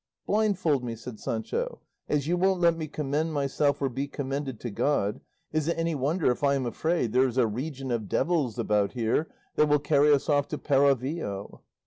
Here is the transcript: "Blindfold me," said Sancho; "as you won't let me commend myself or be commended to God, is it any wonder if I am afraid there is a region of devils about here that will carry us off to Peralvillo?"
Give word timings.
"Blindfold 0.25 0.83
me," 0.83 0.95
said 0.95 1.19
Sancho; 1.19 1.79
"as 2.09 2.25
you 2.27 2.35
won't 2.35 2.59
let 2.59 2.75
me 2.75 2.87
commend 2.87 3.33
myself 3.33 3.79
or 3.83 3.87
be 3.87 4.07
commended 4.07 4.59
to 4.61 4.71
God, 4.71 5.21
is 5.53 5.67
it 5.67 5.77
any 5.77 5.93
wonder 5.93 6.31
if 6.31 6.43
I 6.43 6.55
am 6.55 6.65
afraid 6.65 7.13
there 7.13 7.27
is 7.27 7.37
a 7.37 7.45
region 7.45 7.91
of 7.91 8.09
devils 8.09 8.57
about 8.57 8.93
here 8.93 9.31
that 9.57 9.69
will 9.69 9.77
carry 9.77 10.11
us 10.11 10.27
off 10.27 10.47
to 10.47 10.57
Peralvillo?" 10.57 11.61